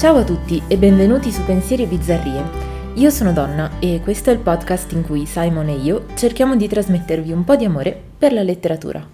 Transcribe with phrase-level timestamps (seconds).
[0.00, 2.42] Ciao a tutti e benvenuti su Pensieri Bizzarrie.
[2.94, 6.66] Io sono Donna e questo è il podcast in cui Simon e io cerchiamo di
[6.66, 9.06] trasmettervi un po' di amore per la letteratura.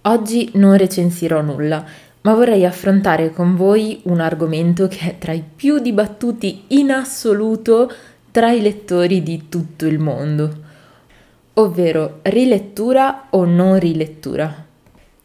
[0.00, 1.84] Oggi non recensirò nulla,
[2.22, 7.92] ma vorrei affrontare con voi un argomento che è tra i più dibattuti in assoluto
[8.30, 10.50] tra i lettori di tutto il mondo,
[11.52, 14.64] ovvero rilettura o non rilettura.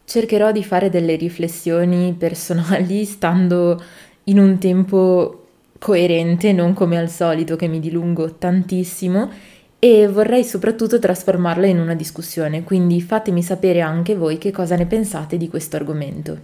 [0.04, 3.80] Cercherò di fare delle riflessioni personali stando
[4.24, 5.46] in un tempo
[5.78, 9.30] coerente, non come al solito che mi dilungo tantissimo
[9.78, 14.86] e vorrei soprattutto trasformarla in una discussione, quindi fatemi sapere anche voi che cosa ne
[14.86, 16.38] pensate di questo argomento.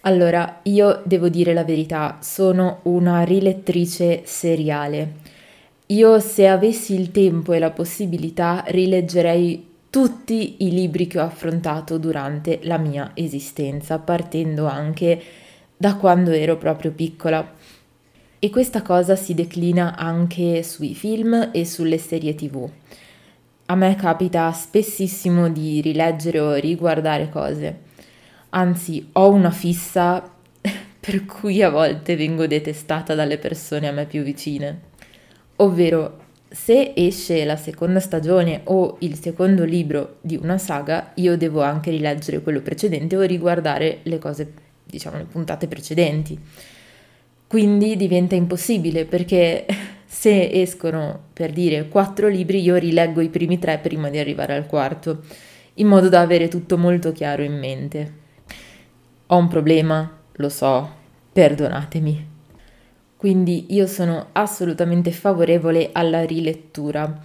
[0.00, 5.12] Allora, io devo dire la verità, sono una rilettrice seriale.
[5.86, 11.98] Io se avessi il tempo e la possibilità rileggerei tutti i libri che ho affrontato
[11.98, 15.20] durante la mia esistenza, partendo anche
[15.80, 17.54] da quando ero proprio piccola.
[18.38, 22.68] E questa cosa si declina anche sui film e sulle serie tv.
[23.64, 27.78] A me capita spessissimo di rileggere o riguardare cose.
[28.50, 30.22] Anzi, ho una fissa
[31.00, 34.80] per cui a volte vengo detestata dalle persone a me più vicine.
[35.56, 36.18] Ovvero,
[36.50, 41.90] se esce la seconda stagione o il secondo libro di una saga, io devo anche
[41.90, 44.52] rileggere quello precedente o riguardare le cose
[44.90, 46.38] diciamo, le puntate precedenti.
[47.46, 49.66] Quindi diventa impossibile perché
[50.06, 54.66] se escono, per dire, quattro libri, io rileggo i primi tre prima di arrivare al
[54.66, 55.22] quarto,
[55.74, 58.12] in modo da avere tutto molto chiaro in mente.
[59.26, 60.90] Ho un problema, lo so,
[61.32, 62.28] perdonatemi.
[63.16, 67.20] Quindi io sono assolutamente favorevole alla rilettura,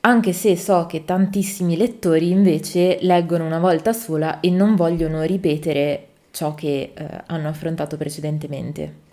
[0.00, 6.08] anche se so che tantissimi lettori invece leggono una volta sola e non vogliono ripetere
[6.36, 9.04] ciò che eh, hanno affrontato precedentemente.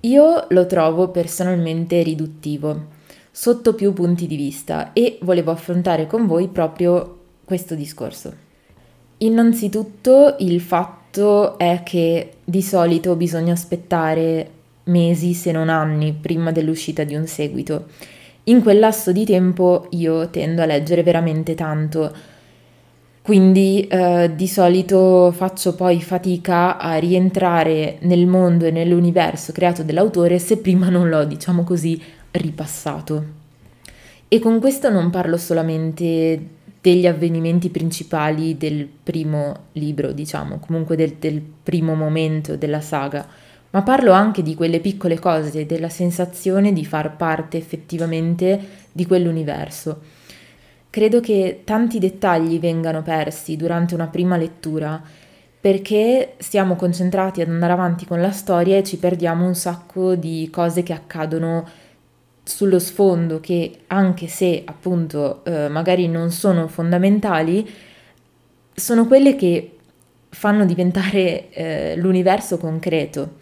[0.00, 2.86] Io lo trovo personalmente riduttivo,
[3.30, 8.32] sotto più punti di vista, e volevo affrontare con voi proprio questo discorso.
[9.18, 14.50] Innanzitutto il fatto è che di solito bisogna aspettare
[14.84, 17.88] mesi se non anni prima dell'uscita di un seguito.
[18.44, 22.36] In quel lasso di tempo io tendo a leggere veramente tanto,
[23.28, 30.38] quindi eh, di solito faccio poi fatica a rientrare nel mondo e nell'universo creato dall'autore
[30.38, 32.00] se prima non l'ho, diciamo così,
[32.30, 33.24] ripassato.
[34.28, 36.40] E con questo non parlo solamente
[36.80, 43.28] degli avvenimenti principali del primo libro, diciamo, comunque del, del primo momento della saga,
[43.68, 48.58] ma parlo anche di quelle piccole cose, della sensazione di far parte effettivamente
[48.90, 50.16] di quell'universo
[50.90, 55.00] Credo che tanti dettagli vengano persi durante una prima lettura
[55.60, 60.48] perché siamo concentrati ad andare avanti con la storia e ci perdiamo un sacco di
[60.50, 61.68] cose che accadono
[62.42, 67.68] sullo sfondo che anche se appunto eh, magari non sono fondamentali,
[68.72, 69.76] sono quelle che
[70.30, 73.36] fanno diventare eh, l'universo concreto.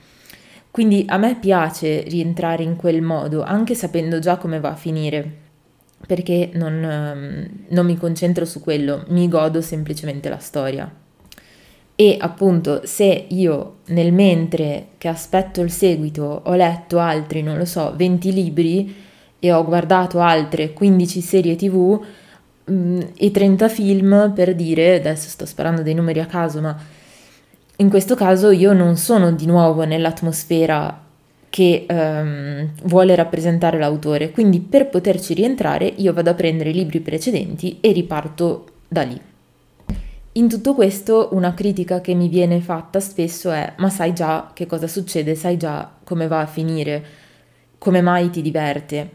[0.72, 5.44] Quindi a me piace rientrare in quel modo, anche sapendo già come va a finire
[6.06, 10.90] perché non, ehm, non mi concentro su quello, mi godo semplicemente la storia.
[11.98, 17.64] E appunto se io nel mentre che aspetto il seguito ho letto altri, non lo
[17.64, 18.94] so, 20 libri
[19.38, 21.98] e ho guardato altre 15 serie tv
[22.64, 26.76] mh, mm, e 30 film per dire, adesso sto sparando dei numeri a caso, ma
[27.76, 31.05] in questo caso io non sono di nuovo nell'atmosfera
[31.56, 34.30] che um, vuole rappresentare l'autore.
[34.30, 39.18] Quindi per poterci rientrare io vado a prendere i libri precedenti e riparto da lì.
[40.32, 44.66] In tutto questo una critica che mi viene fatta spesso è ma sai già che
[44.66, 47.02] cosa succede, sai già come va a finire,
[47.78, 49.10] come mai ti diverte.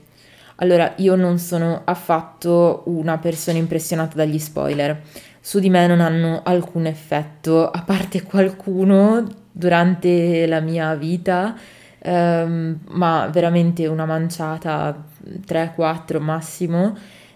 [0.55, 4.99] Allora io non sono affatto una persona impressionata dagli spoiler,
[5.39, 11.55] su di me non hanno alcun effetto, a parte qualcuno durante la mia vita
[12.01, 15.05] ehm, ma veramente una manciata
[15.45, 16.95] 3-4 massimo.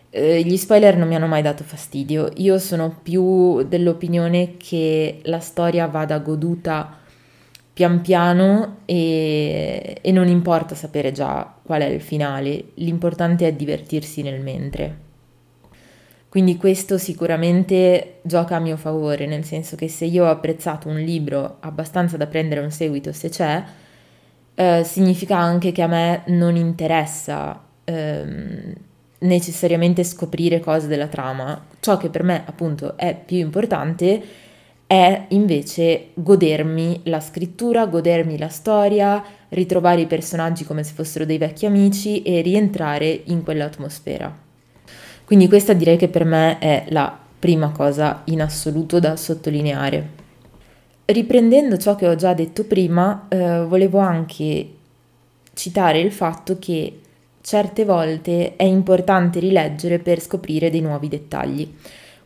[0.10, 2.32] Eh, gli spoiler non mi hanno mai dato fastidio.
[2.38, 6.98] Io sono più dell'opinione che la storia vada goduta
[7.74, 14.22] pian piano e, e non importa sapere già qual è il finale, l'importante è divertirsi
[14.22, 15.04] nel mentre.
[16.30, 20.98] Quindi questo sicuramente gioca a mio favore, nel senso che se io ho apprezzato un
[20.98, 23.64] libro abbastanza da prendere un seguito se c'è,
[24.56, 28.74] eh, significa anche che a me non interessa ehm,
[29.20, 31.66] necessariamente scoprire cose della trama.
[31.80, 34.24] Ciò che per me appunto è più importante
[34.88, 41.38] è invece godermi la scrittura, godermi la storia, ritrovare i personaggi come se fossero dei
[41.38, 44.44] vecchi amici e rientrare in quell'atmosfera.
[45.26, 50.15] Quindi questa direi che per me è la prima cosa in assoluto da sottolineare.
[51.06, 54.70] Riprendendo ciò che ho già detto prima, eh, volevo anche
[55.54, 57.00] citare il fatto che
[57.42, 61.72] certe volte è importante rileggere per scoprire dei nuovi dettagli.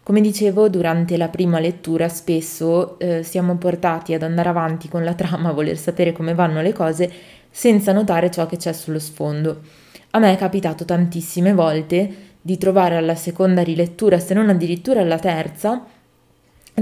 [0.02, 5.14] Come dicevo, durante la prima lettura spesso eh, siamo portati ad andare avanti con la
[5.14, 7.12] trama, a voler sapere come vanno le cose,
[7.52, 9.60] senza notare ciò che c'è sullo sfondo.
[10.12, 15.20] A me è capitato tantissime volte di trovare alla seconda rilettura, se non addirittura alla
[15.20, 15.84] terza,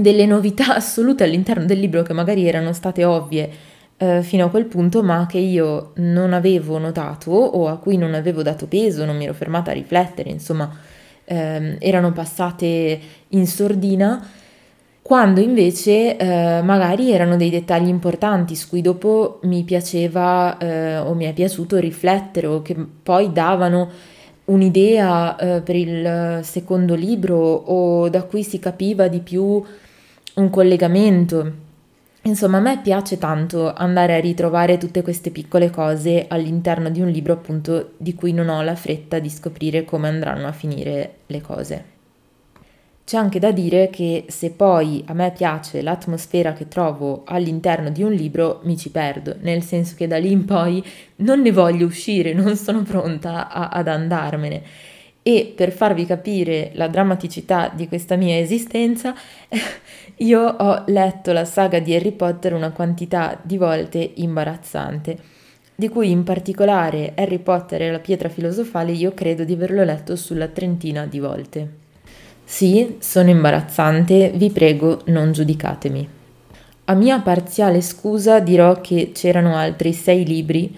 [0.00, 3.50] delle novità assolute all'interno del libro che magari erano state ovvie
[3.98, 8.14] eh, fino a quel punto, ma che io non avevo notato o a cui non
[8.14, 10.70] avevo dato peso, non mi ero fermata a riflettere, insomma,
[11.24, 14.24] ehm, erano passate in sordina,
[15.02, 21.14] quando invece eh, magari erano dei dettagli importanti su cui dopo mi piaceva eh, o
[21.14, 23.90] mi è piaciuto riflettere o che poi davano
[24.44, 29.62] un'idea eh, per il secondo libro o da cui si capiva di più
[30.38, 31.66] un collegamento.
[32.22, 37.08] Insomma, a me piace tanto andare a ritrovare tutte queste piccole cose all'interno di un
[37.08, 41.40] libro, appunto, di cui non ho la fretta di scoprire come andranno a finire le
[41.40, 41.96] cose.
[43.04, 48.02] C'è anche da dire che se poi a me piace l'atmosfera che trovo all'interno di
[48.02, 50.84] un libro, mi ci perdo, nel senso che da lì in poi
[51.16, 54.62] non ne voglio uscire, non sono pronta a, ad andarmene.
[55.22, 59.14] E per farvi capire la drammaticità di questa mia esistenza,
[60.16, 65.18] io ho letto la saga di Harry Potter una quantità di volte imbarazzante,
[65.74, 70.16] di cui in particolare Harry Potter e la pietra filosofale io credo di averlo letto
[70.16, 71.68] sulla trentina di volte.
[72.44, 76.08] Sì, sono imbarazzante, vi prego non giudicatemi.
[76.84, 80.74] A mia parziale scusa dirò che c'erano altri sei libri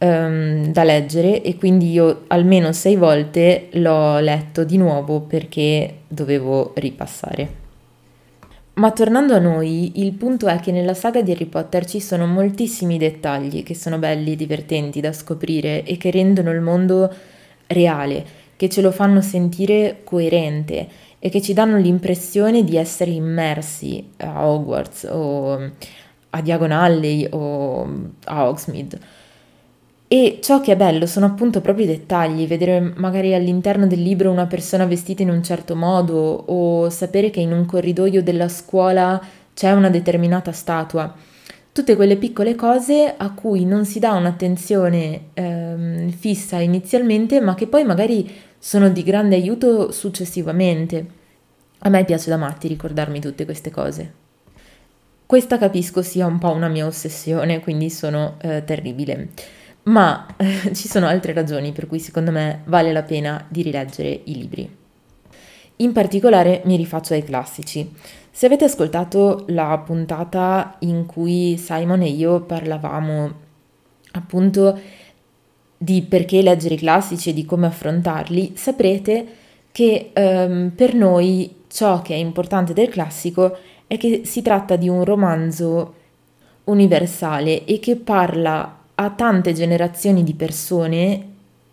[0.00, 6.72] um, da leggere e quindi io almeno sei volte l'ho letto di nuovo perché dovevo
[6.76, 7.58] ripassare.
[8.74, 12.26] Ma tornando a noi, il punto è che nella saga di Harry Potter ci sono
[12.26, 17.12] moltissimi dettagli che sono belli, divertenti da scoprire e che rendono il mondo
[17.66, 18.24] reale,
[18.56, 20.88] che ce lo fanno sentire coerente
[21.18, 25.70] e che ci danno l'impressione di essere immersi a Hogwarts o
[26.30, 27.82] a Diagon Alley o
[28.24, 28.98] a Hogsmeade.
[30.12, 34.32] E ciò che è bello sono appunto proprio i dettagli, vedere magari all'interno del libro
[34.32, 39.22] una persona vestita in un certo modo o sapere che in un corridoio della scuola
[39.54, 41.14] c'è una determinata statua.
[41.70, 47.68] Tutte quelle piccole cose a cui non si dà un'attenzione ehm, fissa inizialmente, ma che
[47.68, 48.28] poi magari
[48.58, 51.06] sono di grande aiuto successivamente.
[51.78, 54.12] A me piace da matti ricordarmi tutte queste cose.
[55.24, 59.28] Questa capisco sia un po' una mia ossessione, quindi sono eh, terribile
[59.84, 60.26] ma
[60.72, 64.78] ci sono altre ragioni per cui secondo me vale la pena di rileggere i libri.
[65.76, 67.90] In particolare mi rifaccio ai classici.
[68.30, 73.32] Se avete ascoltato la puntata in cui Simon e io parlavamo
[74.12, 74.78] appunto
[75.76, 79.26] di perché leggere i classici e di come affrontarli, saprete
[79.72, 84.88] che ehm, per noi ciò che è importante del classico è che si tratta di
[84.88, 85.94] un romanzo
[86.64, 91.28] universale e che parla a tante generazioni di persone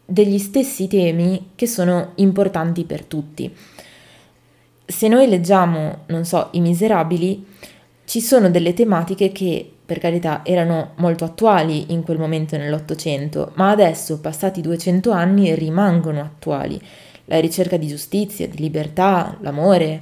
[0.06, 3.54] degli stessi temi che sono importanti per tutti.
[4.86, 7.46] Se noi leggiamo, non so, I Miserabili,
[8.06, 13.72] ci sono delle tematiche che, per carità, erano molto attuali in quel momento nell'Ottocento, ma
[13.72, 16.80] adesso, passati 200 anni, rimangono attuali.
[17.26, 20.02] La ricerca di giustizia, di libertà, l'amore,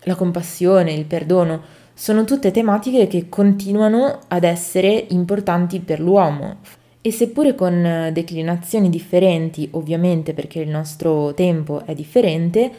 [0.00, 1.62] la compassione, il perdono,
[1.94, 6.56] sono tutte tematiche che continuano ad essere importanti per l'uomo
[7.00, 12.70] e seppure con eh, declinazioni differenti, ovviamente perché il nostro tempo è differente,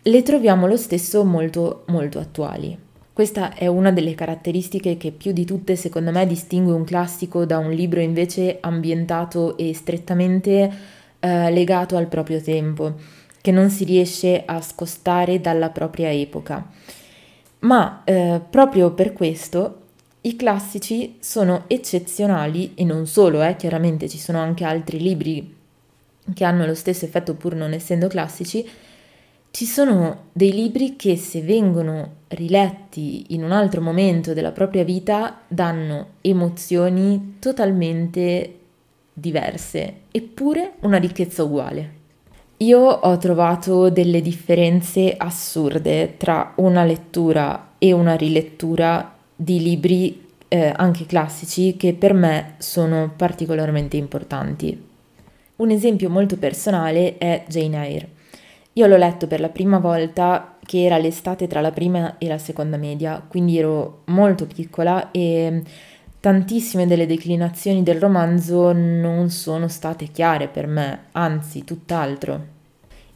[0.00, 2.78] le troviamo lo stesso molto molto attuali.
[3.12, 7.58] Questa è una delle caratteristiche che più di tutte secondo me distingue un classico da
[7.58, 10.72] un libro invece ambientato e strettamente
[11.18, 12.94] eh, legato al proprio tempo,
[13.40, 16.66] che non si riesce a scostare dalla propria epoca.
[17.62, 19.78] Ma eh, proprio per questo
[20.22, 25.56] i classici sono eccezionali e non solo, eh, chiaramente ci sono anche altri libri
[26.34, 28.68] che hanno lo stesso effetto pur non essendo classici,
[29.50, 35.40] ci sono dei libri che se vengono riletti in un altro momento della propria vita
[35.46, 38.58] danno emozioni totalmente
[39.12, 42.00] diverse, eppure una ricchezza uguale.
[42.62, 50.72] Io ho trovato delle differenze assurde tra una lettura e una rilettura di libri eh,
[50.76, 54.80] anche classici, che per me sono particolarmente importanti.
[55.56, 58.08] Un esempio molto personale è Jane Eyre.
[58.74, 62.38] Io l'ho letto per la prima volta che era l'estate tra la prima e la
[62.38, 65.62] seconda media, quindi ero molto piccola e
[66.20, 72.51] tantissime delle declinazioni del romanzo non sono state chiare per me, anzi tutt'altro.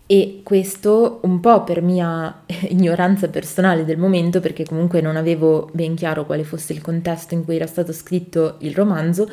[0.09, 5.95] E questo un po' per mia ignoranza personale del momento, perché comunque non avevo ben
[5.95, 9.29] chiaro quale fosse il contesto in cui era stato scritto il romanzo,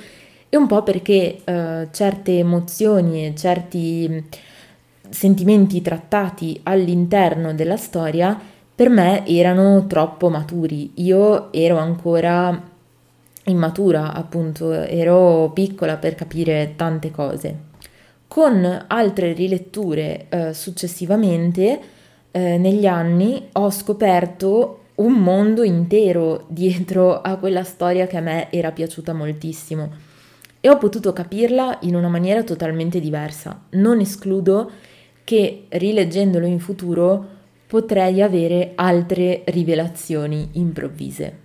[0.49, 4.25] e un po' perché eh, certe emozioni e certi
[5.09, 8.39] sentimenti trattati all'interno della storia
[8.75, 10.91] per me erano troppo maturi.
[10.95, 12.71] Io ero ancora
[13.45, 17.71] immatura, appunto, ero piccola per capire tante cose.
[18.33, 21.79] Con altre riletture eh, successivamente,
[22.31, 28.51] eh, negli anni, ho scoperto un mondo intero dietro a quella storia che a me
[28.51, 29.87] era piaciuta moltissimo
[30.59, 33.65] e ho potuto capirla in una maniera totalmente diversa.
[33.73, 34.71] Non escludo
[35.23, 37.25] che rileggendolo in futuro
[37.67, 41.37] potrei avere altre rivelazioni improvvise.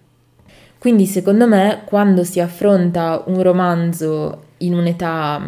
[0.79, 5.39] Quindi secondo me quando si affronta un romanzo in un'età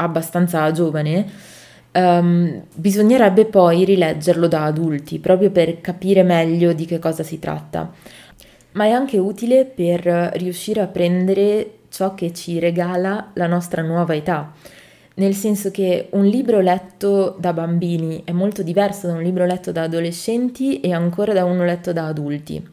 [0.00, 1.26] abbastanza giovane,
[1.92, 7.90] um, bisognerebbe poi rileggerlo da adulti, proprio per capire meglio di che cosa si tratta.
[8.72, 10.02] Ma è anche utile per
[10.34, 14.52] riuscire a prendere ciò che ci regala la nostra nuova età
[15.20, 19.70] nel senso che un libro letto da bambini è molto diverso da un libro letto
[19.70, 22.66] da adolescenti e ancora da uno letto da adulti.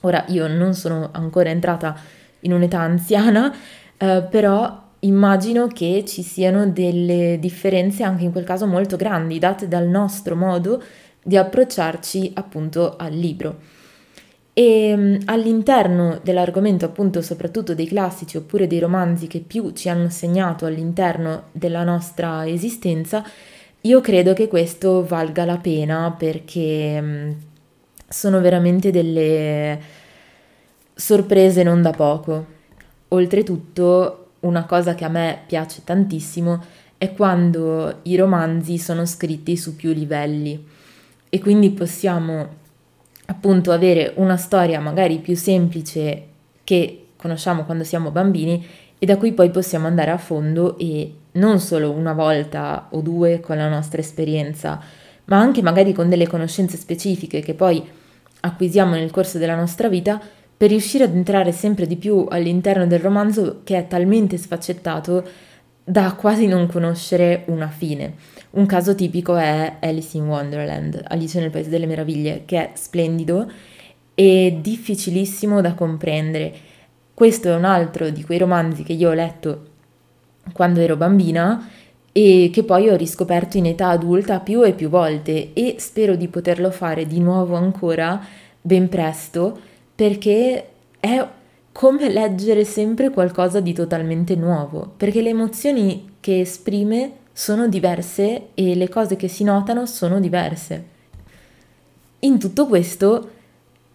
[0.00, 1.96] Ora io non sono ancora entrata
[2.40, 3.54] in un'età anziana,
[3.96, 9.68] eh, però immagino che ci siano delle differenze anche in quel caso molto grandi, date
[9.68, 10.82] dal nostro modo
[11.22, 13.76] di approcciarci appunto al libro.
[14.52, 20.08] E mm, all'interno dell'argomento appunto soprattutto dei classici oppure dei romanzi che più ci hanno
[20.08, 23.24] segnato all'interno della nostra esistenza,
[23.82, 27.30] io credo che questo valga la pena perché mm,
[28.08, 29.78] sono veramente delle
[30.94, 32.56] sorprese non da poco.
[33.08, 36.62] Oltretutto, una cosa che a me piace tantissimo
[36.98, 40.66] è quando i romanzi sono scritti su più livelli.
[41.28, 42.56] E quindi possiamo
[43.26, 46.26] appunto avere una storia magari più semplice
[46.64, 48.66] che conosciamo quando siamo bambini
[48.98, 53.40] e da cui poi possiamo andare a fondo e non solo una volta o due
[53.40, 54.80] con la nostra esperienza,
[55.26, 57.86] ma anche magari con delle conoscenze specifiche che poi
[58.40, 60.20] acquisiamo nel corso della nostra vita
[60.58, 65.24] per riuscire ad entrare sempre di più all'interno del romanzo che è talmente sfaccettato
[65.84, 68.14] da quasi non conoscere una fine.
[68.50, 73.48] Un caso tipico è Alice in Wonderland, Alice nel Paese delle Meraviglie, che è splendido
[74.16, 76.52] e difficilissimo da comprendere.
[77.14, 79.66] Questo è un altro di quei romanzi che io ho letto
[80.52, 81.70] quando ero bambina
[82.10, 86.26] e che poi ho riscoperto in età adulta più e più volte e spero di
[86.26, 88.20] poterlo fare di nuovo ancora
[88.60, 89.60] ben presto
[89.98, 90.68] perché
[91.00, 91.28] è
[91.72, 98.76] come leggere sempre qualcosa di totalmente nuovo, perché le emozioni che esprime sono diverse e
[98.76, 100.84] le cose che si notano sono diverse.
[102.20, 103.30] In tutto questo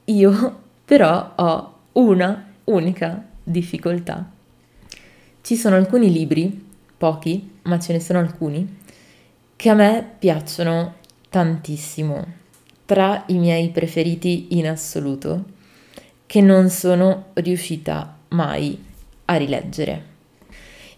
[0.04, 4.30] io però ho una unica difficoltà.
[5.40, 6.68] Ci sono alcuni libri,
[6.98, 8.80] pochi, ma ce ne sono alcuni,
[9.56, 10.96] che a me piacciono
[11.30, 12.26] tantissimo,
[12.84, 15.62] tra i miei preferiti in assoluto,
[16.34, 18.76] che non sono riuscita mai
[19.26, 20.04] a rileggere.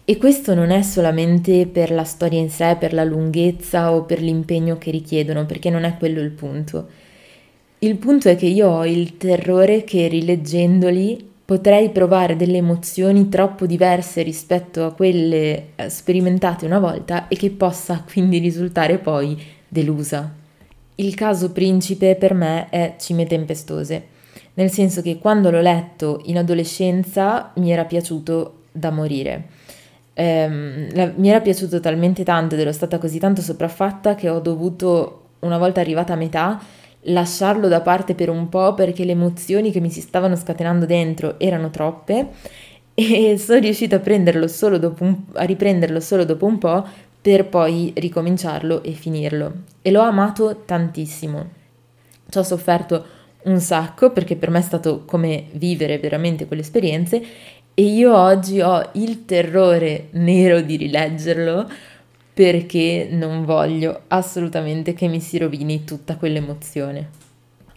[0.06, 4.22] E questo non è solamente per la storia in sé, per la lunghezza o per
[4.22, 6.88] l'impegno che richiedono, perché non è quello il punto.
[7.80, 13.66] Il punto è che io ho il terrore che rileggendoli potrei provare delle emozioni troppo
[13.66, 19.38] diverse rispetto a quelle eh, sperimentate una volta e che possa quindi risultare poi
[19.68, 20.32] delusa.
[20.94, 24.14] Il caso principe per me è Cime Tempestose,
[24.56, 29.64] nel senso che quando l'ho letto in adolescenza mi era piaciuto da morire
[30.16, 34.40] ehm, la, mi era piaciuto talmente tanto ed ero stata così tanto sopraffatta che ho
[34.40, 36.60] dovuto, una volta arrivata a metà,
[37.08, 41.38] lasciarlo da parte per un po' perché le emozioni che mi si stavano scatenando dentro
[41.38, 42.28] erano troppe
[42.94, 46.84] e sono riuscita a, un, a riprenderlo solo dopo un po'
[47.20, 49.52] per poi ricominciarlo e finirlo.
[49.82, 51.48] E l'ho amato tantissimo.
[52.28, 53.04] Ci ho sofferto
[53.46, 57.22] un sacco perché per me è stato come vivere veramente quelle esperienze
[57.74, 61.68] e io oggi ho il terrore nero di rileggerlo
[62.32, 67.10] perché non voglio assolutamente che mi si rovini tutta quell'emozione.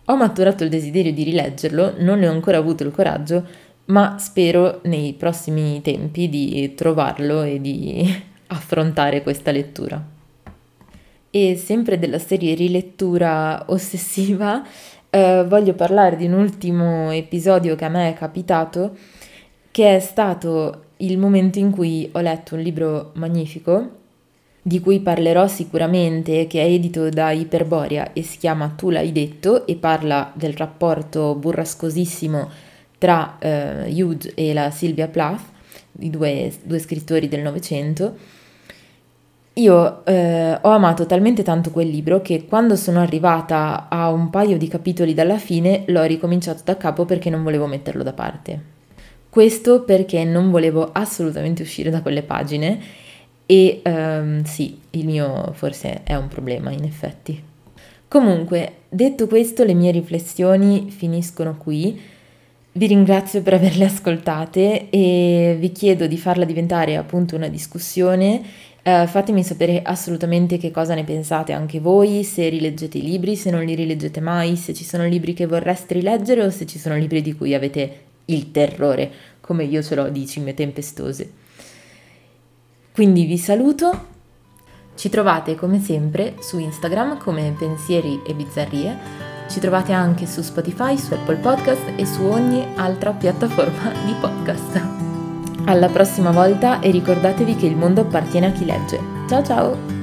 [0.05, 3.45] Ho maturato il desiderio di rileggerlo, non ne ho ancora avuto il coraggio,
[3.85, 10.03] ma spero nei prossimi tempi di trovarlo e di affrontare questa lettura.
[11.29, 14.65] E sempre della serie rilettura ossessiva,
[15.09, 18.95] eh, voglio parlare di un ultimo episodio che a me è capitato,
[19.71, 23.97] che è stato il momento in cui ho letto un libro magnifico,
[24.61, 29.65] di cui parlerò sicuramente, che è edito da Iperboria e si chiama Tu l'hai detto
[29.65, 32.49] e parla del rapporto burrascosissimo
[32.97, 35.41] tra eh, Hughes e la Sylvia Plath,
[35.99, 38.37] i due, due scrittori del Novecento.
[39.59, 44.57] Io eh, ho amato talmente tanto quel libro che quando sono arrivata a un paio
[44.57, 48.61] di capitoli dalla fine l'ho ricominciato da capo perché non volevo metterlo da parte.
[49.29, 52.79] Questo perché non volevo assolutamente uscire da quelle pagine
[53.45, 57.43] e um, sì, il mio forse è un problema in effetti.
[58.07, 61.99] Comunque, detto questo, le mie riflessioni finiscono qui.
[62.71, 68.41] Vi ringrazio per averle ascoltate e vi chiedo di farla diventare appunto una discussione.
[68.81, 73.51] Uh, fatemi sapere assolutamente che cosa ne pensate anche voi, se rileggete i libri, se
[73.51, 76.95] non li rileggete mai, se ci sono libri che vorreste rileggere o se ci sono
[76.95, 81.31] libri di cui avete il terrore, come io ce l'ho di cime tempestose.
[82.93, 84.07] Quindi vi saluto,
[84.95, 88.97] ci trovate come sempre su Instagram come Pensieri e Bizzarrie,
[89.49, 95.08] ci trovate anche su Spotify, su Apple Podcast e su ogni altra piattaforma di podcast.
[95.69, 98.99] Alla prossima volta e ricordatevi che il mondo appartiene a chi legge.
[99.27, 99.98] Ciao ciao!